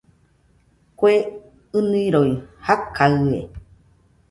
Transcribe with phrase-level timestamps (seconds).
[0.97, 1.13] Kue
[1.77, 2.31] ɨniroi
[2.65, 3.39] jakaɨe